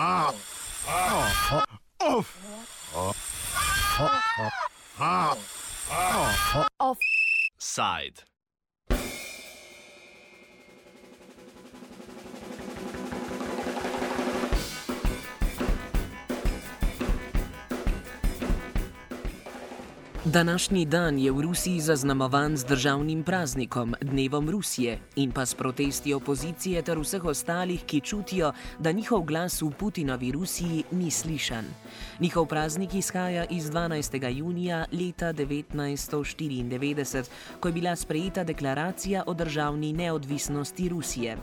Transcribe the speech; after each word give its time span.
Offside. 0.00 0.49
Današnji 20.32 20.84
dan 20.84 21.18
je 21.18 21.32
v 21.32 21.40
Rusiji 21.40 21.80
zaznamovan 21.80 22.56
z 22.56 22.64
državnim 22.64 23.22
praznikom, 23.22 23.94
dnevom 24.00 24.50
Rusije 24.50 24.98
in 25.16 25.32
pa 25.32 25.46
s 25.46 25.54
protesti 25.54 26.14
opozicije 26.14 26.82
ter 26.82 26.98
vseh 26.98 27.24
ostalih, 27.24 27.82
ki 27.84 28.00
čutijo, 28.00 28.52
da 28.78 28.92
njihov 28.92 29.22
glas 29.22 29.62
v 29.62 29.70
Putinovi 29.70 30.32
Rusiji 30.32 30.84
ni 30.92 31.10
slišan. 31.10 31.64
Njihov 32.20 32.46
praznik 32.46 32.94
izhaja 32.94 33.44
iz 33.50 33.70
12. 33.70 34.36
junija 34.38 34.84
leta 34.92 35.32
1994, 35.32 37.24
ko 37.60 37.68
je 37.68 37.72
bila 37.72 37.96
sprejeta 37.96 38.44
deklaracija 38.44 39.24
o 39.26 39.34
državni 39.34 39.92
neodvisnosti 39.92 40.88
Rusije. 40.88 41.36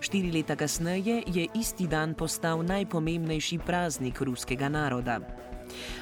Štiri 0.00 0.32
leta 0.32 0.56
kasneje 0.56 1.22
je 1.26 1.46
isti 1.54 1.86
dan 1.86 2.14
postal 2.14 2.64
najpomembnejši 2.64 3.58
praznik 3.66 4.20
ruskega 4.20 4.68
naroda. 4.68 5.20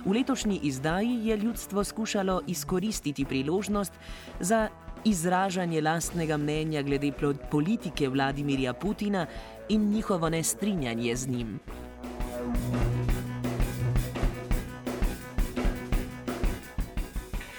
V 0.05 0.12
letošnji 0.12 0.61
izdaji 0.62 1.27
je 1.29 1.37
ljudstvo 1.37 1.84
skušalo 1.84 2.41
izkoristiti 2.47 3.25
priložnost 3.25 3.93
za 4.41 4.69
izražanje 5.05 5.81
lastnega 5.81 6.37
mnenja 6.37 6.83
glede 6.83 7.12
politike 7.51 8.09
Vladimirja 8.09 8.73
Putina 8.73 9.27
in 9.69 9.91
njihovo 9.91 10.29
nestrinjanje 10.29 11.17
z 11.17 11.29
njim. 11.29 11.61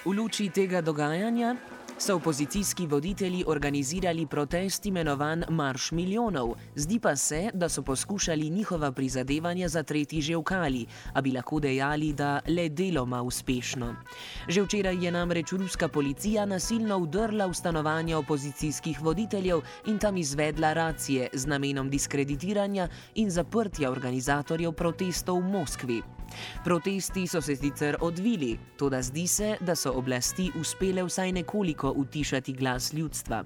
V 0.05 0.11
luči 0.17 0.49
tega 0.49 0.81
dogajanja 0.81 1.55
so 1.99 2.15
opozicijski 2.15 2.87
voditelji 2.87 3.43
organizirali 3.47 4.25
protest 4.25 4.85
imenovan 4.85 5.43
Marš 5.49 5.91
milijonov, 5.91 6.55
zdi 6.75 6.99
pa 6.99 7.15
se, 7.15 7.49
da 7.53 7.69
so 7.69 7.81
poskušali 7.81 8.49
njihova 8.49 8.91
prizadevanja 8.91 9.67
zatreti 9.67 10.21
že 10.21 10.35
v 10.37 10.43
kali, 10.43 10.85
a 11.13 11.21
bi 11.21 11.31
lahko 11.31 11.59
dejali, 11.59 12.13
da 12.13 12.39
le 12.47 12.69
deloma 12.69 13.21
uspešno. 13.21 13.95
Že 14.47 14.61
včeraj 14.61 15.05
je 15.05 15.11
namreč 15.11 15.51
ruska 15.51 15.87
policija 15.87 16.45
nasilno 16.45 16.99
vdrla 16.99 17.45
v 17.45 17.53
stanovanje 17.53 18.15
opozicijskih 18.15 19.01
voditeljev 19.01 19.61
in 19.87 19.99
tam 19.99 20.17
izvedla 20.17 20.73
racije 20.73 21.29
z 21.33 21.45
namenom 21.45 21.89
diskreditiranja 21.89 22.87
in 23.15 23.29
zaprtja 23.29 23.91
organizatorjev 23.91 24.71
protestov 24.71 25.39
v 25.39 25.51
Moskvi. 25.51 26.18
Protesti 26.63 27.27
so 27.27 27.41
se 27.41 27.55
sicer 27.55 27.97
odvili, 28.01 28.57
tudi 28.77 29.03
zdi 29.03 29.27
se, 29.27 29.57
da 29.61 29.75
so 29.75 29.91
oblasti 29.95 30.51
uspele 30.59 31.03
vsaj 31.03 31.31
nekoliko 31.31 31.93
utišati 31.95 32.53
glas 32.53 32.93
ljudstva. 32.93 33.43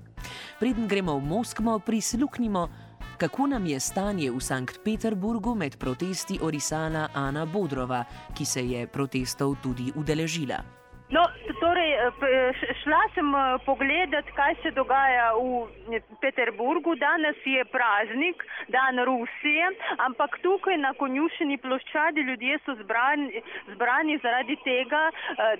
Preden 0.59 0.87
gremo 0.87 1.17
v 1.17 1.25
Moskvo, 1.25 1.79
prisluhnimo, 1.79 2.69
kako 3.17 3.47
nam 3.47 3.65
je 3.65 3.79
stanje 3.79 4.31
v 4.31 4.39
Sankt 4.39 4.79
Peterburgu 4.83 5.55
med 5.55 5.77
protesti 5.77 6.39
orisala 6.41 7.09
Ana 7.13 7.45
Bodrova, 7.45 8.03
ki 8.33 8.45
se 8.45 8.67
je 8.67 8.87
protestov 8.87 9.55
tudi 9.63 9.91
udeležila. 9.95 10.82
Torej, 11.63 11.91
šla 12.83 12.99
sem 13.15 13.29
pogledat, 13.65 14.27
kaj 14.35 14.55
se 14.63 14.71
dogaja 14.75 15.29
v 15.31 15.99
Peterburgu. 16.19 16.95
Danes 16.99 17.39
je 17.45 17.63
praznik, 17.71 18.43
dan 18.67 18.99
Rusije, 19.07 19.69
ampak 20.07 20.35
tukaj 20.43 20.75
na 20.77 20.91
konjušeni 20.99 21.57
ploščadi 21.63 22.25
ljudje 22.27 22.59
so 22.65 22.75
zbrani, 22.81 23.41
zbrani 23.75 24.19
zaradi 24.25 24.57
tega, 24.65 25.05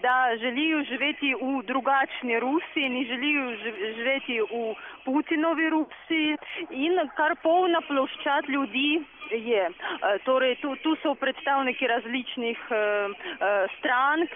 da 0.04 0.18
želijo 0.44 0.84
živeti 0.92 1.34
v 1.40 1.64
drugačni 1.72 2.40
Rusiji, 2.40 2.90
ne 2.90 3.06
želijo 3.08 3.48
živeti 3.96 4.42
v 4.42 4.76
Putinovi 5.06 5.70
Rusiji 5.70 6.38
in 6.70 7.00
kar 7.16 7.36
polna 7.44 7.80
ploščad 7.88 8.50
ljudi 8.50 9.02
je. 9.32 9.70
Torej, 10.26 10.56
tu, 10.62 10.76
tu 10.84 10.96
so 11.02 11.16
predstavniki 11.16 11.88
različnih 11.88 12.60
strank, 13.78 14.30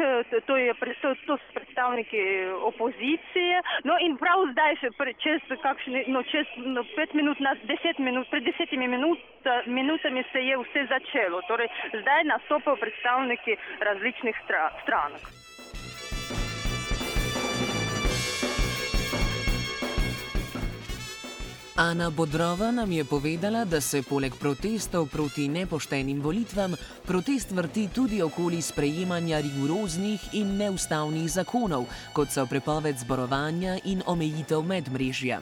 to 0.48 0.58
je 0.58 0.74
to, 1.02 1.14
to 1.28 1.38
so 1.38 1.57
predstavniki 1.58 2.22
opozicije. 2.70 3.62
No 3.90 3.98
in 4.06 4.18
prav 4.22 4.46
zdaj, 4.54 4.78
še 4.82 4.92
čez, 5.24 5.42
kakšne, 5.64 6.06
no, 6.14 6.24
čez 6.32 6.54
no, 6.62 6.86
pet 6.96 7.14
minut, 7.18 7.42
na 7.44 7.56
deset 7.70 8.00
minut, 8.00 8.30
pred 8.34 8.46
desetimi 8.48 8.88
minut, 8.88 9.20
minutami 9.66 10.24
se 10.32 10.46
je 10.46 10.62
vse 10.64 10.88
začelo. 10.94 11.42
Torej, 11.50 11.70
zdaj 11.96 12.30
nastopajo 12.34 12.78
predstavniki 12.84 13.58
različnih 13.90 14.46
stra, 14.46 14.70
strank. 14.84 15.34
Ana 21.78 22.10
Bodrova 22.10 22.72
nam 22.72 22.92
je 22.92 23.06
povedala, 23.06 23.66
da 23.66 23.82
se 23.82 24.02
poleg 24.02 24.34
protestov 24.36 25.06
proti 25.14 25.48
nepoštenim 25.48 26.22
volitvam 26.22 26.74
protest 27.06 27.52
vrti 27.52 27.88
tudi 27.94 28.22
okoli 28.22 28.62
sprejemanja 28.62 29.38
rigoroznih 29.40 30.34
in 30.34 30.58
neustavnih 30.58 31.30
zakonov, 31.32 31.86
kot 32.14 32.34
so 32.34 32.48
prepoved 32.50 32.98
zborovanja 32.98 33.78
in 33.86 34.02
omejitev 34.06 34.66
medmrežja. 34.66 35.40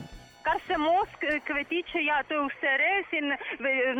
Se 0.68 0.78
Moskve 0.78 1.64
tiče, 1.70 2.00
ja, 2.04 2.24
to 2.24 2.34
je 2.34 2.42
vse 2.50 2.72
res 2.78 3.12
in 3.14 3.28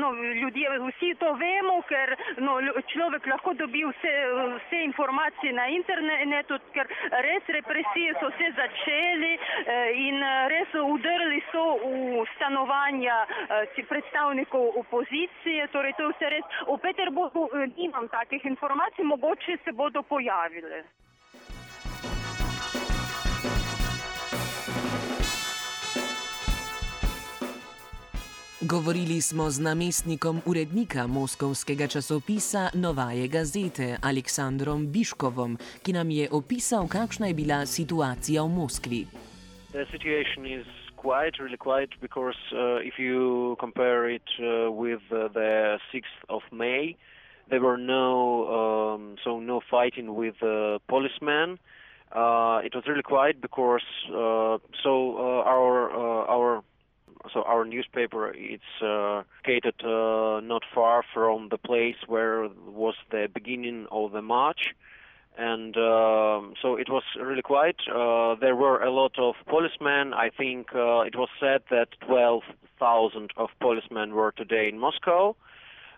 no, 0.02 0.12
ljudje, 0.42 0.70
vsi 0.88 1.12
to 1.22 1.34
vemo, 1.38 1.76
ker 1.90 2.16
no, 2.42 2.56
človek 2.94 3.28
lahko 3.30 3.54
dobi 3.54 3.84
vse, 3.86 4.14
vse 4.56 4.82
informacije 4.88 5.54
na 5.54 5.68
internetu, 5.70 6.58
ker 6.74 6.90
res 7.28 7.54
represije 7.58 8.16
so 8.20 8.32
se 8.40 8.50
začeli 8.58 9.32
in 10.08 10.26
res 10.56 10.74
udrli 10.82 11.44
so 11.52 11.66
v 11.86 12.26
stanovanja 12.36 13.22
predstavnikov 13.90 14.82
opozicije, 14.82 15.70
torej 15.72 15.94
to 15.98 16.10
je 16.10 16.14
vse 16.16 16.36
res. 16.38 16.60
V 16.68 16.82
Peterburgu 16.82 17.50
nimam 17.78 18.10
takih 18.10 18.46
informacij, 18.46 19.06
mogoče 19.06 19.58
se 19.64 19.72
bodo 19.72 20.02
pojavile. 20.02 20.84
Govorili 28.70 29.22
smo 29.22 29.50
z 29.50 29.62
namestnikom 29.62 30.42
urednika 30.46 31.08
moskovskega 31.08 31.88
časopisa 31.88 32.70
Novaje 32.74 33.28
Gazete 33.28 33.98
Aleksandrom 34.02 34.88
Biškovom, 34.94 35.58
ki 35.84 35.94
nam 35.94 36.10
je 36.10 36.30
opisal, 36.32 36.88
kakšna 36.88 37.28
je 37.28 37.34
bila 37.34 37.66
situacija 37.66 38.42
v 38.42 38.50
Moskvi. 38.50 39.02
Quite, 41.06 41.38
really 41.38 41.58
quite, 41.58 41.94
because 42.02 42.40
uh, 42.52 42.82
if 42.90 42.98
you 42.98 43.56
compare 43.60 44.10
it 44.10 44.30
uh, 44.40 44.72
with 44.72 45.04
uh, 45.12 45.28
the 45.38 45.78
6th 45.94 46.20
of 46.30 46.42
May, 46.52 46.96
there 47.50 47.62
were 47.62 47.78
no, 47.78 48.14
um, 48.58 49.16
so 49.24 49.40
no 49.40 49.62
fighting 49.70 50.16
with 50.16 50.38
uh, 50.42 50.80
policemen. 50.88 51.60
Uh, 52.12 52.66
it 52.66 52.74
was 52.74 52.84
really 52.88 53.04
quiet 53.04 53.40
because, 53.40 53.86
uh, 54.10 54.58
so 54.84 54.92
uh, 55.18 55.54
our 55.54 55.76
uh, 55.94 56.36
our 56.36 56.64
so 57.34 57.44
our 57.44 57.66
newspaper 57.66 58.34
it's 58.36 58.64
uh, 58.82 59.24
located 59.44 59.76
uh, 59.84 60.40
not 60.42 60.64
far 60.74 61.04
from 61.14 61.50
the 61.50 61.58
place 61.58 61.96
where 62.08 62.48
was 62.68 62.96
the 63.12 63.28
beginning 63.34 63.88
of 63.92 64.12
the 64.12 64.22
march 64.22 64.74
and 65.38 65.76
uh, 65.76 66.40
so 66.62 66.76
it 66.76 66.90
was 66.90 67.04
really 67.20 67.42
quiet 67.42 67.76
uh, 67.90 68.36
there 68.40 68.56
were 68.56 68.82
a 68.82 68.92
lot 68.92 69.18
of 69.18 69.36
policemen 69.48 70.14
i 70.14 70.30
think 70.30 70.68
uh, 70.76 71.02
it 71.02 71.16
was 71.16 71.30
said 71.40 71.62
that 71.70 71.88
12,000 72.08 73.32
of 73.38 73.50
policemen 73.60 74.14
were 74.14 74.32
today 74.32 74.70
in 74.70 74.80
moscow 74.80 75.36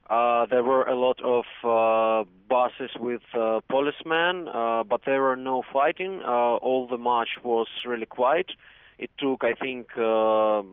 uh, 0.09 0.45
there 0.45 0.63
were 0.63 0.83
a 0.83 0.95
lot 0.95 1.19
of 1.21 1.45
uh, 1.63 2.29
buses 2.49 2.91
with 2.97 3.21
uh, 3.33 3.59
policemen, 3.69 4.47
uh, 4.47 4.83
but 4.83 5.01
there 5.05 5.21
were 5.21 5.35
no 5.35 5.63
fighting. 5.73 6.21
Uh, 6.23 6.55
all 6.55 6.87
the 6.87 6.97
march 6.97 7.29
was 7.43 7.67
really 7.85 8.05
quiet. 8.05 8.51
It 8.97 9.09
took, 9.19 9.43
I 9.43 9.53
think, 9.53 9.87
uh, 9.97 10.63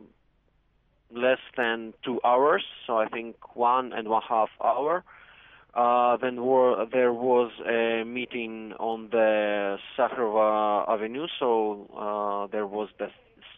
less 1.15 1.39
than 1.57 1.93
two 2.03 2.19
hours, 2.23 2.63
so 2.85 2.97
I 2.97 3.07
think 3.07 3.55
one 3.55 3.93
and 3.93 4.07
one 4.07 4.21
half 4.27 4.49
hour. 4.63 5.03
Uh, 5.73 6.15
then 6.17 6.41
were, 6.45 6.85
there 6.91 7.11
was 7.11 7.51
a 7.67 8.03
meeting 8.05 8.73
on 8.79 9.09
the 9.11 9.77
Sakharova 9.97 10.87
Avenue, 10.87 11.27
so 11.37 11.89
uh, 11.97 12.47
there 12.51 12.65
was 12.65 12.87
the 12.97 13.09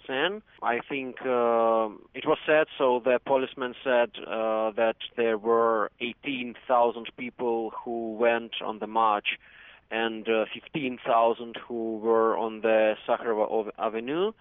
scene. 0.08 0.42
I 0.64 0.80
think 0.90 1.18
uh, 1.22 1.90
it 2.16 2.26
was 2.26 2.40
said, 2.46 2.68
so 2.78 3.02
the 3.04 3.20
policeman 3.26 3.76
said 3.84 4.10
uh, 4.26 4.72
that 4.72 4.96
there 5.16 5.38
were 5.38 5.92
18,000 6.02 7.08
people 7.18 7.72
who 7.84 8.16
went 8.16 8.54
on 8.66 8.80
the 8.80 8.88
march 8.88 9.38
and 9.92 10.28
uh, 10.28 10.46
15,000 10.54 11.56
who 11.68 11.98
were 11.98 12.38
on 12.38 12.62
the 12.62 12.96
Sakharova 13.08 13.70
Avenue. 13.78 14.32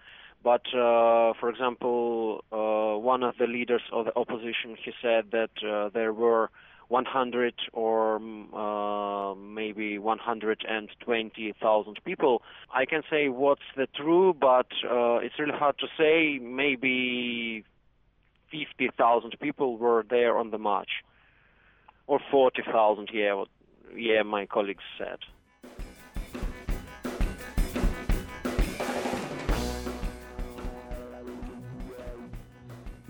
But, 0.47 0.63
uh, 0.73 1.33
for 1.41 1.49
example, 1.49 2.41
uh, 2.53 2.97
one 2.97 3.21
of 3.21 3.35
the 3.37 3.47
leaders 3.47 3.81
of 3.91 4.05
the 4.05 4.15
opposition, 4.15 4.77
he 4.81 4.93
said 5.01 5.25
that 5.31 5.49
uh, 5.61 5.89
there 5.93 6.13
were 6.13 6.49
100 6.87 7.53
or 7.73 8.15
uh, 8.15 9.35
maybe 9.35 9.99
120,000 9.99 11.99
people. 12.05 12.41
I 12.73 12.85
can 12.85 13.01
say 13.09 13.27
what's 13.27 13.59
the 13.75 13.87
true, 13.93 14.33
but 14.33 14.67
uh, 14.89 15.17
it's 15.17 15.37
really 15.37 15.51
hard 15.51 15.79
to 15.79 15.87
say. 15.97 16.39
Maybe 16.41 17.65
50,000 18.49 19.37
people 19.41 19.77
were 19.77 20.05
there 20.09 20.37
on 20.37 20.51
the 20.51 20.57
march, 20.57 21.03
or 22.07 22.21
40,000. 22.31 23.09
Yeah, 23.11 23.43
yeah, 23.93 24.23
my 24.23 24.45
colleagues 24.45 24.85
said. 24.97 25.19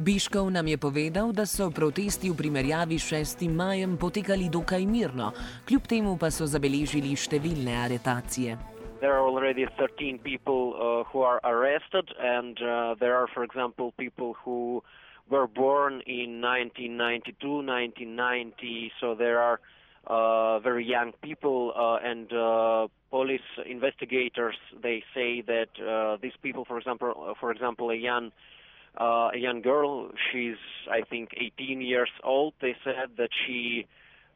Biškov 0.07 0.47
nam 0.55 0.67
je 0.67 0.77
povedal, 0.79 1.35
da 1.35 1.43
so 1.43 1.67
protesti 1.67 2.31
v 2.31 2.39
primerjavi 2.39 2.95
s 2.95 3.11
6. 3.11 3.43
majem 3.51 3.99
potekali 3.99 4.47
dokaj 4.47 4.87
mirno, 4.87 5.35
kljub 5.67 5.83
temu 5.83 6.15
pa 6.15 6.31
so 6.31 6.47
zabeležili 6.47 7.11
številne 7.11 7.75
aretacije. 7.75 8.55
There 9.03 9.11
are 9.11 9.27
already 9.27 9.67
13 9.75 10.23
people 10.23 10.79
uh, 10.79 11.03
who 11.11 11.27
are 11.27 11.43
arrested, 11.43 12.07
and 12.23 12.55
uh, 12.63 12.95
there 13.03 13.19
are, 13.19 13.27
for 13.27 13.43
example, 13.43 13.91
people 13.99 14.31
who 14.39 14.79
were 15.27 15.43
born 15.43 15.99
in 16.07 16.39
1992, 16.39 17.67
1990, 17.67 18.95
so 19.03 19.11
there 19.11 19.43
are 19.43 19.59
uh, 20.07 20.63
very 20.63 20.87
young 20.87 21.11
people, 21.19 21.75
uh, 21.75 21.99
and 21.99 22.31
uh, 22.31 22.87
police 23.11 23.43
investigators 23.67 24.55
they 24.71 25.03
say 25.11 25.43
that 25.43 25.67
uh, 25.83 26.15
these 26.23 26.39
people, 26.39 26.63
for 26.63 26.79
example, 26.79 27.35
for 27.43 27.51
example, 27.51 27.91
a 27.91 27.99
young 27.99 28.31
uh, 28.31 28.55
a 29.03 29.37
young 29.37 29.61
girl. 29.61 30.09
She's, 30.31 30.57
I 30.91 31.01
think, 31.01 31.29
18 31.37 31.81
years 31.81 32.09
old. 32.23 32.53
They 32.61 32.75
said 32.83 33.11
that 33.17 33.29
she 33.45 33.87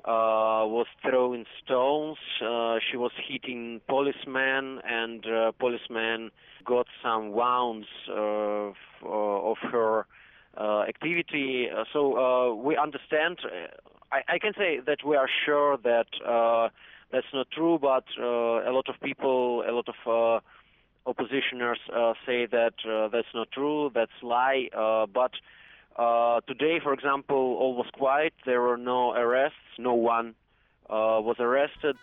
uh, 0.05 0.65
was 0.65 0.87
throwing 1.01 1.45
stones. 1.63 2.17
Uh, 2.43 2.77
she 2.89 2.97
was 2.97 3.11
hitting 3.27 3.81
policemen, 3.87 4.79
and 4.85 5.25
uh, 5.25 5.51
policemen 5.59 6.31
got 6.65 6.87
some 7.03 7.31
wounds 7.31 7.87
uh, 8.09 8.69
f- 8.69 8.75
uh, 9.03 9.07
of 9.51 9.57
her 9.71 10.05
uh, 10.57 10.81
activity. 10.87 11.67
Uh, 11.69 11.83
so 11.93 12.17
uh, 12.17 12.53
we 12.55 12.77
understand. 12.77 13.39
uh, 13.45 13.67
I, 14.11 14.35
I 14.35 14.39
can 14.39 14.53
say 14.57 14.79
that 14.85 15.05
we 15.05 15.15
are 15.15 15.29
sure 15.45 15.77
that 15.77 16.07
uh, 16.27 16.69
that's 17.11 17.27
not 17.33 17.47
true, 17.51 17.77
but 17.79 18.05
uh, 18.19 18.69
a 18.69 18.71
lot 18.71 18.89
of 18.89 18.95
people, 19.01 19.63
a 19.67 19.71
lot 19.71 19.87
of 19.87 19.95
uh, 20.07 20.39
oppositioners 21.05 21.79
uh, 21.95 22.13
say 22.25 22.45
that 22.45 22.73
uh, 22.85 23.07
that's 23.09 23.33
not 23.33 23.51
true, 23.51 23.91
that's 23.93 24.11
lie. 24.21 24.69
Uh, 24.75 25.05
but 25.07 25.31
uh, 25.97 26.41
today, 26.47 26.79
for 26.81 26.93
example, 26.93 27.57
all 27.59 27.75
was 27.75 27.87
quiet. 27.93 28.33
There 28.45 28.61
were 28.61 28.77
no 28.77 29.11
arrests. 29.13 29.57
No 29.77 29.93
one 29.93 30.35
uh, 30.89 31.19
was 31.21 31.37
arrested. 31.39 31.97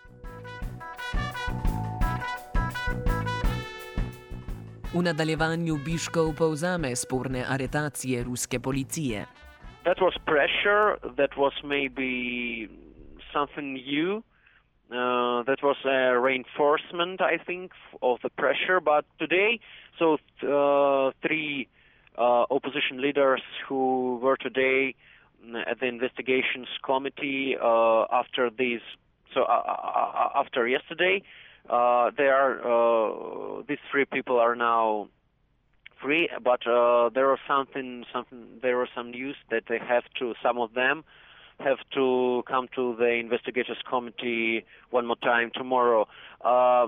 V 4.92 5.02
nadaljevanju 5.04 5.76
Biškov 5.84 6.32
povzame 6.40 6.96
sporne 6.96 7.44
aretacije 7.44 8.24
ruske 8.24 8.58
policije. 8.58 9.26
That 9.84 10.00
was 10.00 10.16
pressure. 10.24 10.96
That 11.16 11.36
was 11.36 11.52
maybe 11.64 12.68
something 13.32 13.74
new. 13.74 14.22
Uh, 14.90 15.42
that 15.42 15.58
was 15.62 15.76
a 15.84 16.18
reinforcement, 16.18 17.20
I 17.20 17.36
think, 17.36 17.72
of 18.00 18.20
the 18.22 18.30
pressure. 18.30 18.80
But 18.80 19.04
today, 19.18 19.60
so 19.98 20.14
uh, 20.42 21.12
three 21.20 21.68
uh, 22.16 22.46
opposition 22.50 23.02
leaders 23.02 23.42
who 23.68 24.18
were 24.22 24.38
today 24.38 24.94
mm, 25.44 25.60
at 25.70 25.78
the 25.80 25.86
investigations 25.86 26.68
committee 26.82 27.54
uh, 27.62 28.04
after 28.10 28.48
these, 28.48 28.80
so 29.34 29.42
uh, 29.42 29.62
uh, 29.66 30.30
after 30.36 30.66
yesterday, 30.66 31.22
uh, 31.68 32.10
they 32.16 32.28
are 32.28 32.58
uh, 32.64 33.62
these 33.68 33.78
three 33.90 34.06
people 34.06 34.38
are 34.38 34.56
now 34.56 35.08
free. 36.02 36.30
But 36.42 36.60
there 36.64 37.28
was 37.28 37.40
something, 37.46 38.06
something. 38.10 38.60
There 38.62 38.78
was 38.78 38.88
some 38.96 39.10
news 39.10 39.36
that 39.50 39.64
they 39.68 39.78
have 39.78 40.04
to. 40.18 40.32
Some 40.42 40.56
of 40.56 40.72
them 40.72 41.04
have 41.60 41.78
to 41.94 42.42
come 42.46 42.68
to 42.74 42.94
the 42.98 43.06
investigators 43.06 43.78
committee 43.88 44.64
one 44.90 45.06
more 45.06 45.16
time 45.16 45.50
tomorrow. 45.54 46.06
Uh, 46.44 46.86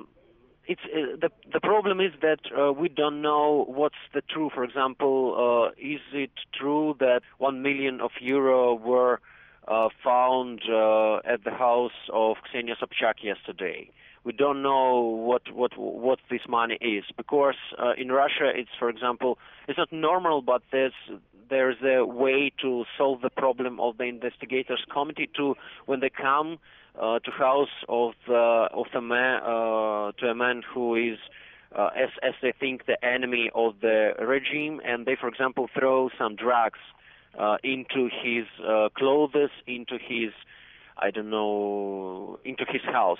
it's 0.66 0.80
uh, 0.84 1.16
the 1.20 1.30
the 1.52 1.60
problem 1.60 2.00
is 2.00 2.12
that 2.22 2.40
uh, 2.56 2.72
we 2.72 2.88
don't 2.88 3.22
know 3.22 3.64
what's 3.68 4.02
the 4.14 4.22
true. 4.22 4.50
For 4.54 4.62
example, 4.62 5.34
uh, 5.36 5.70
is 5.78 6.00
it 6.12 6.30
true 6.54 6.96
that 7.00 7.22
one 7.38 7.62
million 7.62 8.00
of 8.00 8.10
euro 8.20 8.74
were 8.74 9.20
uh, 9.66 9.88
found 10.04 10.62
uh, 10.70 11.16
at 11.24 11.42
the 11.44 11.50
house 11.50 11.98
of 12.12 12.36
Ksenia 12.46 12.76
Sobchak 12.80 13.22
yesterday? 13.22 13.90
We 14.24 14.32
don't 14.32 14.62
know 14.62 15.00
what 15.00 15.42
what 15.52 15.72
what 15.78 16.18
this 16.30 16.42
money 16.48 16.78
is. 16.80 17.04
Because 17.16 17.54
uh, 17.78 17.92
in 17.96 18.12
Russia 18.12 18.50
it's, 18.54 18.70
for 18.78 18.88
example, 18.90 19.38
it's 19.66 19.78
not 19.78 19.92
normal, 19.92 20.42
but 20.42 20.62
there's 20.70 20.92
there's 21.48 21.76
a 21.82 22.04
way 22.04 22.52
to 22.62 22.84
solve 22.96 23.20
the 23.22 23.30
problem 23.30 23.80
of 23.80 23.98
the 23.98 24.04
investigators 24.04 24.84
committee 24.90 25.28
to 25.36 25.56
when 25.86 26.00
they 26.00 26.10
come 26.10 26.58
uh, 27.00 27.18
to 27.20 27.30
house 27.30 27.68
of 27.88 28.12
the 28.26 28.68
of 28.72 28.86
the 28.94 29.00
man 29.00 29.42
uh, 29.42 30.12
to 30.18 30.26
a 30.28 30.34
man 30.34 30.62
who 30.72 30.94
is 30.94 31.18
uh, 31.76 31.90
as 31.96 32.10
as 32.22 32.34
they 32.42 32.52
think 32.58 32.86
the 32.86 33.02
enemy 33.04 33.50
of 33.54 33.74
the 33.80 34.12
regime 34.20 34.80
and 34.84 35.06
they 35.06 35.16
for 35.20 35.28
example 35.28 35.68
throw 35.78 36.08
some 36.18 36.36
drugs 36.36 36.78
uh, 37.38 37.56
into 37.62 38.08
his 38.22 38.44
uh, 38.66 38.88
clothes 38.96 39.50
into 39.66 39.98
his 39.98 40.30
I 40.96 41.10
don't 41.10 41.30
know 41.30 42.38
into 42.44 42.64
his 42.68 42.82
house 42.82 43.18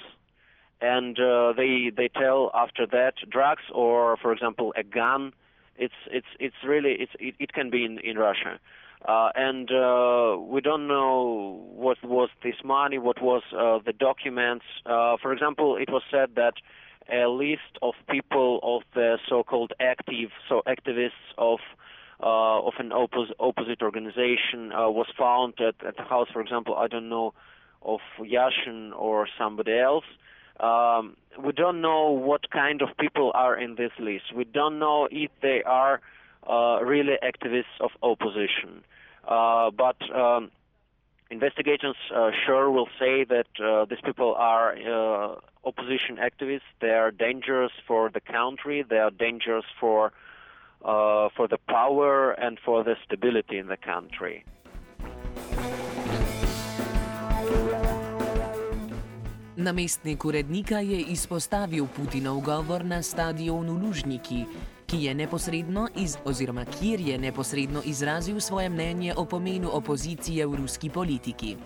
and 0.81 1.19
uh, 1.19 1.53
they 1.57 1.91
they 1.95 2.09
tell 2.09 2.51
after 2.55 2.87
that 2.87 3.15
drugs 3.31 3.63
or 3.73 4.17
for 4.17 4.33
example 4.33 4.73
a 4.77 4.83
gun 4.83 5.33
it's 5.81 5.95
it's 6.11 6.27
it's 6.39 6.57
really 6.65 6.93
it's 7.01 7.13
it, 7.19 7.35
it 7.39 7.53
can 7.53 7.71
be 7.71 7.85
in 7.85 7.99
in 7.99 8.17
Russia. 8.17 8.61
Uh, 9.09 9.31
and 9.35 9.71
uh, 9.73 10.37
we 10.39 10.61
don't 10.61 10.87
know 10.87 11.59
what 11.75 11.97
was 12.05 12.29
this 12.45 12.57
money 12.63 12.99
what 12.99 13.21
was 13.23 13.43
uh, 13.53 13.79
the 13.85 13.93
documents. 13.93 14.65
Uh, 14.85 15.17
for 15.21 15.33
example 15.33 15.77
it 15.77 15.91
was 15.91 16.03
said 16.11 16.31
that 16.37 16.55
a 17.11 17.27
list 17.27 17.73
of 17.83 17.95
people 18.11 18.61
of 18.63 18.83
the 18.95 19.19
so-called 19.29 19.73
active 19.81 20.31
so 20.49 20.63
activists 20.67 21.27
of 21.39 21.59
uh, 22.23 22.61
of 22.61 22.75
an 22.79 22.91
oppos- 22.91 23.33
opposite 23.41 23.81
organization 23.81 24.71
uh, 24.73 24.91
was 24.91 25.07
found 25.19 25.55
at, 25.61 25.75
at 25.87 25.97
the 25.97 26.03
house 26.03 26.29
for 26.31 26.43
example 26.43 26.77
I 26.77 26.87
don't 26.87 27.09
know 27.09 27.33
of 27.83 28.01
Yashin 28.21 28.93
or 28.95 29.27
somebody 29.39 29.79
else 29.79 30.05
um, 30.63 31.17
we 31.43 31.53
don't 31.53 31.81
know 31.81 32.11
what 32.11 32.51
kind 32.51 32.83
of 32.83 32.89
people 32.99 33.33
are 33.35 33.57
in 33.57 33.77
this 33.77 33.93
list. 33.99 34.35
We 34.35 34.45
don't 34.45 34.79
know 34.79 35.09
if 35.11 35.31
they 35.43 35.63
are 35.65 36.01
uh, 36.49 36.81
really 36.83 37.17
activists 37.23 37.81
of 37.81 37.91
opposition. 38.03 38.83
Uh, 39.27 39.71
but 39.71 39.97
um, 40.15 40.51
investigators 41.31 41.97
uh, 42.15 42.31
sure 42.47 42.71
will 42.71 42.89
say 42.99 43.25
that 43.25 43.47
uh, 43.63 43.85
these 43.85 44.01
people 44.05 44.35
are 44.35 44.77
uh, 44.77 45.37
opposition 45.65 46.17
activists. 46.17 46.69
They 46.81 46.91
are 46.91 47.11
dangerous 47.11 47.73
for 47.87 48.11
the 48.11 48.21
country. 48.21 48.85
They 48.89 48.99
are 48.99 49.11
dangerous 49.11 49.65
for 49.79 50.13
uh, 50.83 51.29
for 51.37 51.47
the 51.47 51.59
power 51.69 52.33
and 52.33 52.59
for 52.65 52.83
the 52.83 52.97
stability 53.05 53.59
in 53.59 53.67
the 53.67 53.77
country. 53.77 54.45
Namestnik 59.61 60.25
urednika 60.25 60.79
je 60.79 61.01
izpostavil 61.13 61.85
Putinov 61.97 62.41
govor 62.41 62.85
na 62.85 63.03
stadionu 63.03 63.73
Lužniki, 63.73 64.45
ki 64.87 64.97
je 65.05 65.15
neposredno 65.15 65.89
iz, 65.97 66.17
oziroma 66.25 66.65
kjer 66.65 67.01
je 67.01 67.19
neposredno 67.19 67.83
izrazil 67.85 68.41
svoje 68.41 68.69
mnenje 68.69 69.15
o 69.17 69.25
pomenu 69.25 69.69
opozicije 69.73 70.47
v 70.47 70.57
ruski 70.57 70.91
politiki. 70.91 71.57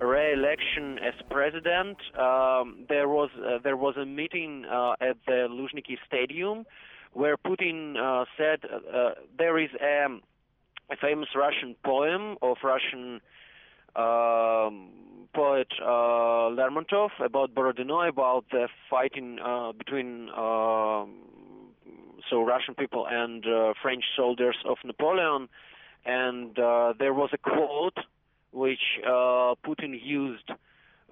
re-election 0.00 0.98
as 1.08 1.14
president, 1.28 1.98
um, 2.18 2.86
there 2.88 3.08
was 3.08 3.30
uh, 3.36 3.58
there 3.62 3.76
was 3.76 3.96
a 3.96 4.06
meeting 4.06 4.64
uh, 4.64 4.94
at 5.00 5.16
the 5.26 5.48
Luzhniki 5.50 5.96
Stadium 6.06 6.64
where 7.12 7.36
Putin 7.36 7.96
uh, 7.98 8.24
said 8.38 8.60
uh, 8.64 9.10
there 9.36 9.58
is 9.58 9.70
a, 9.82 10.06
a 10.90 10.96
famous 11.00 11.28
Russian 11.34 11.74
poem 11.84 12.36
of 12.40 12.56
Russian 12.62 13.20
um, 13.96 15.09
poet 15.34 15.68
uh, 15.82 16.50
Lermontov 16.56 17.10
about 17.24 17.54
Borodino 17.54 18.00
about 18.00 18.44
the 18.50 18.68
fighting 18.88 19.38
uh, 19.38 19.72
between 19.72 20.28
um 20.30 21.30
so 22.28 22.42
Russian 22.42 22.74
people 22.74 23.06
and 23.10 23.44
uh, 23.46 23.72
French 23.82 24.04
soldiers 24.16 24.56
of 24.64 24.76
Napoleon, 24.84 25.48
and 26.04 26.58
uh, 26.58 26.92
there 26.98 27.14
was 27.14 27.30
a 27.32 27.38
quote 27.38 27.98
which 28.52 29.00
uh, 29.04 29.54
Putin 29.66 29.98
used 30.00 30.50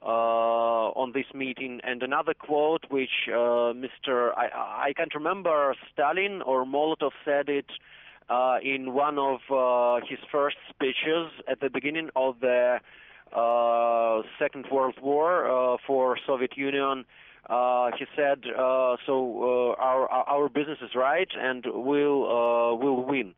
uh, 0.03 0.05
on 0.05 1.13
this 1.13 1.27
meeting, 1.35 1.81
and 1.83 2.03
another 2.03 2.35
quote 2.35 2.85
which 2.89 3.29
uh, 3.29 3.73
Mr. 3.75 4.31
I, 4.37 4.89
I 4.89 4.93
can't 4.97 5.15
remember 5.15 5.75
Stalin 5.93 6.43
or 6.43 6.65
Molotov 6.65 7.11
said 7.25 7.49
it 7.49 7.67
uh, 8.29 8.59
in 8.63 8.95
one 8.95 9.19
of 9.19 9.41
uh, 9.51 10.07
his 10.07 10.19
first 10.31 10.57
speeches 10.69 11.31
at 11.49 11.61
the 11.61 11.71
beginning 11.71 12.11
of 12.15 12.41
the 12.41 12.77
uh, 12.77 12.79
Second 14.39 14.67
World 14.71 14.99
War 15.03 15.47
uh, 15.47 15.77
for 15.87 16.19
Soviet 16.27 16.57
Union. 16.57 17.05
Uh, 17.49 17.91
he 17.99 18.05
said, 18.17 18.39
uh, 18.45 18.97
"So 19.07 19.15
uh, 19.41 19.83
our 19.83 20.09
our 20.09 20.49
business 20.49 20.79
is 20.83 20.95
right, 20.95 21.29
and 21.41 21.65
we'll 21.65 22.25
uh, 22.29 22.75
we'll 22.77 23.05
win." 23.05 23.35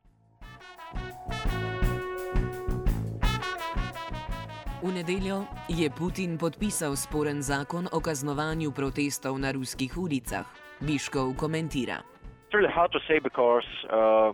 V 4.83 4.89
nedeljo 4.89 5.45
je 5.69 5.91
Putin 5.93 6.39
podpisal 6.39 6.97
sporen 6.97 7.43
zakon 7.43 7.87
o 7.93 8.01
kaznovanju 8.01 8.73
protestov 8.73 9.37
na 9.37 9.53
ruskih 9.53 9.93
ulicah. 9.93 10.49
Biškov 10.81 11.37
komentira. 11.37 12.01
It's 12.49 12.55
really 12.57 12.73
hard 12.73 12.91
to 12.93 13.01
say 13.05 13.21
because 13.21 13.69
uh, 13.93 14.33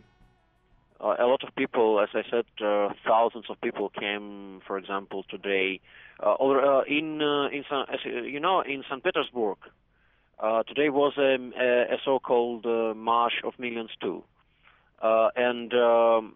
uh, 1.01 1.15
a 1.19 1.27
lot 1.27 1.45
of 1.45 1.55
people, 1.55 2.01
as 2.01 2.09
I 2.15 2.23
said, 2.31 2.47
uh, 2.65 2.89
thousands 3.07 3.47
of 3.51 3.61
people 3.61 3.91
came, 3.91 4.61
for 4.67 4.79
example, 4.79 5.25
today. 5.29 5.81
Uh, 6.23 6.33
or, 6.33 6.65
uh, 6.65 6.83
in 6.85 7.21
uh, 7.21 7.49
in 7.49 7.65
San, 7.69 7.85
as, 7.93 8.01
uh, 8.07 8.23
you 8.23 8.41
know 8.41 8.61
in 8.63 8.83
St. 8.89 9.05
Petersburg, 9.05 9.59
today 10.67 10.89
was 10.89 11.13
a, 11.19 11.35
a, 11.95 11.99
so-called 12.05 12.65
march 12.97 13.35
of 13.45 13.59
millions 13.59 13.91
too, 14.01 14.25
and 15.03 15.75
um, 15.75 16.35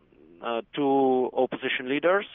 two 0.74 1.30
opposition 1.32 1.88
leaders 1.88 2.26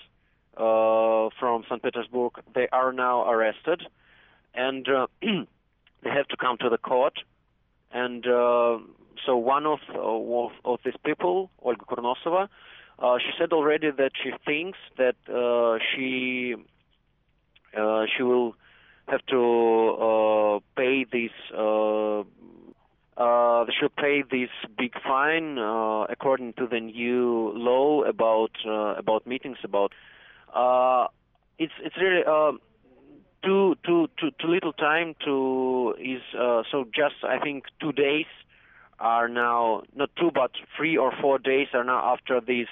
from 0.55 1.63
St. 1.69 1.83
Petersburg 1.83 2.33
they 2.55 2.67
are 2.71 2.91
now 2.91 3.29
arrested, 3.29 3.83
and 4.55 4.87
they 5.21 6.09
have 6.09 6.27
to 6.29 6.37
come 6.37 6.57
to 6.61 6.69
the 6.69 6.79
court, 6.79 7.19
and 7.91 8.25
so 9.25 9.37
one 9.37 9.65
of, 9.65 9.79
of 9.95 10.51
of 10.63 10.79
these 10.83 10.95
people, 11.05 11.49
Olga 11.61 11.85
Kurnosova, 11.85 12.47
uh, 12.99 13.17
she 13.19 13.31
said 13.37 13.51
already 13.53 13.91
that 13.91 14.11
she 14.21 14.31
thinks 14.45 14.77
that 14.97 15.15
uh, 15.29 15.77
she 15.91 16.55
uh, 17.77 18.05
she 18.15 18.23
will 18.23 18.55
have 19.07 19.25
to 19.27 19.41
uh, 19.99 20.59
pay 20.75 21.03
this. 21.03 21.31
Uh, 21.55 22.23
uh, 23.17 23.65
she'll 23.79 23.89
pay 23.89 24.23
this 24.29 24.49
big 24.77 24.93
fine 25.01 25.57
uh, 25.57 26.03
according 26.09 26.53
to 26.53 26.67
the 26.67 26.79
new 26.79 27.51
law 27.55 28.03
about 28.03 28.51
uh, 28.65 28.95
about 28.95 29.25
meetings. 29.25 29.57
About 29.63 29.93
uh, 30.53 31.07
it's 31.57 31.73
it's 31.83 31.95
really 31.97 32.23
uh, 32.25 32.51
too 33.43 33.75
too 33.85 34.07
too 34.19 34.31
too 34.39 34.47
little 34.47 34.73
time 34.73 35.15
to 35.23 35.95
is 35.99 36.21
uh, 36.37 36.63
so 36.71 36.85
just 36.93 37.15
I 37.23 37.39
think 37.39 37.65
two 37.79 37.91
days 37.91 38.25
are 38.99 39.27
now 39.27 39.83
not 39.95 40.09
two 40.17 40.31
but 40.33 40.51
three 40.77 40.97
or 40.97 41.11
four 41.21 41.37
days 41.39 41.67
are 41.73 41.83
now 41.83 42.13
after 42.13 42.39
this 42.39 42.67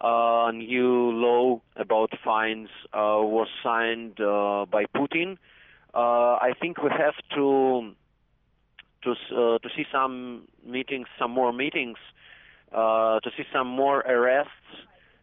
uh, 0.00 0.50
new 0.52 1.10
law 1.12 1.60
about 1.76 2.10
fines 2.24 2.68
uh, 2.92 3.22
was 3.22 3.48
signed 3.62 4.20
uh, 4.20 4.66
by 4.70 4.84
Putin. 4.86 5.38
Uh, 5.94 6.34
I 6.40 6.52
think 6.60 6.82
we 6.82 6.90
have 6.90 7.14
to 7.34 7.92
to 9.02 9.10
uh, 9.12 9.58
to 9.58 9.68
see 9.76 9.84
some 9.92 10.48
meetings, 10.66 11.06
some 11.18 11.30
more 11.30 11.52
meetings, 11.52 11.98
uh, 12.72 13.20
to 13.20 13.30
see 13.36 13.44
some 13.52 13.68
more 13.68 14.00
arrests, 14.00 14.50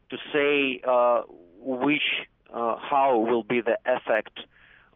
to 0.10 0.18
say 0.32 0.82
which 1.60 2.28
how 2.50 3.18
will 3.18 3.44
be 3.44 3.62
the 3.62 3.78
effect 3.86 4.40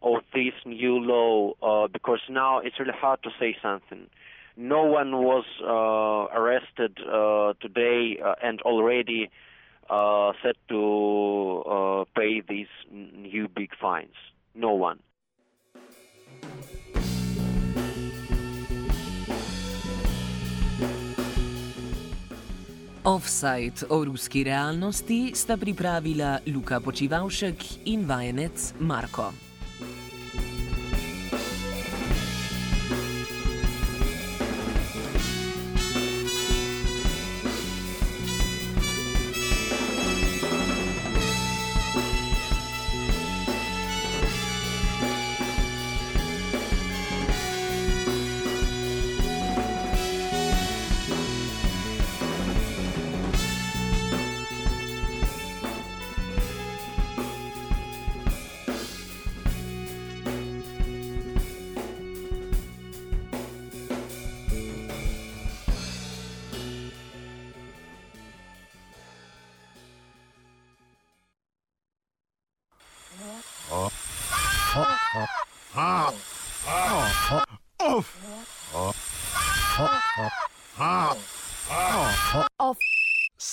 of 0.02 0.22
this 0.32 0.52
new 0.64 0.98
law, 0.98 1.88
because 1.88 2.20
now 2.30 2.58
it's 2.58 2.78
really 2.78 2.92
hard 2.92 3.22
to 3.22 3.30
say 3.38 3.56
something. 3.62 4.06
No 4.56 4.84
one 4.84 5.12
was 5.18 5.44
uh, 5.62 6.34
arrested 6.34 6.96
uh, 7.00 7.52
today 7.60 8.18
uh, 8.24 8.34
and 8.42 8.62
already 8.62 9.30
uh, 9.90 10.32
set 10.42 10.56
to 10.68 11.62
uh, 11.68 12.04
pay 12.16 12.40
these 12.40 12.72
new 12.90 13.48
big 13.48 13.70
fines. 13.78 14.16
No 14.54 14.72
one. 14.72 14.98
Offside 23.04 23.86
o 23.88 24.04
ruski 24.04 24.42
realnosti 24.42 25.30
sta 25.34 25.54
pripravila 25.56 26.40
Luka 26.50 26.80
Počivalšek 26.80 27.86
in 27.86 28.02
vajenec 28.02 28.72
Marko. 28.80 29.45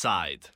Offside. 0.03 0.50